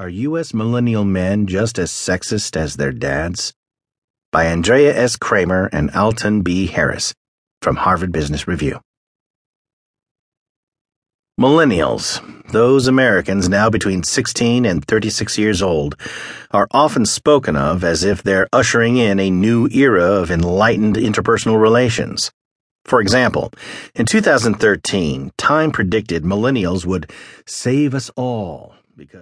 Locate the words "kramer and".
5.14-5.90